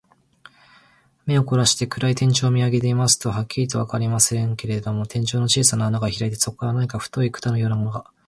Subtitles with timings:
[1.27, 8.05] 目をこらして、暗い天井を見あげていますと、はっきりとはわかりませんけれど、天井に小さな穴がひらいて、そこから何か太い管のようなものが、